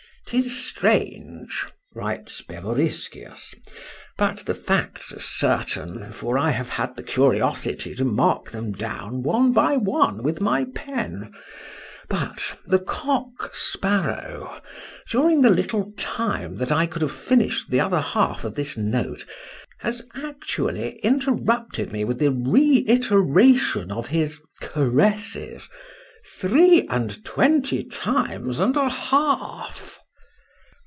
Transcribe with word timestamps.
—'Tis 0.27 0.55
strange! 0.63 1.65
writes 1.93 2.41
Bevoriskius; 2.41 3.53
but 4.17 4.45
the 4.45 4.55
facts 4.55 5.11
are 5.11 5.19
certain, 5.19 6.13
for 6.13 6.37
I 6.37 6.51
have 6.51 6.69
had 6.69 6.95
the 6.95 7.03
curiosity 7.03 7.93
to 7.95 8.05
mark 8.05 8.51
them 8.51 8.71
down 8.71 9.23
one 9.23 9.51
by 9.51 9.75
one 9.75 10.23
with 10.23 10.39
my 10.39 10.67
pen;—but 10.73 11.33
the 12.65 12.79
cock 12.79 13.49
sparrow, 13.53 14.61
during 15.09 15.41
the 15.41 15.49
little 15.49 15.91
time 15.97 16.55
that 16.59 16.71
I 16.71 16.85
could 16.85 17.01
have 17.01 17.11
finished 17.11 17.69
the 17.69 17.81
other 17.81 17.99
half 17.99 18.45
of 18.45 18.55
this 18.55 18.77
note, 18.77 19.25
has 19.79 20.01
actually 20.15 20.95
interrupted 21.03 21.91
me 21.91 22.05
with 22.05 22.19
the 22.19 22.31
reiteration 22.31 23.91
of 23.91 24.07
his 24.07 24.39
caresses 24.61 25.67
three 26.25 26.87
and 26.87 27.25
twenty 27.25 27.83
times 27.83 28.61
and 28.61 28.77
a 28.77 28.87
half. 28.87 29.89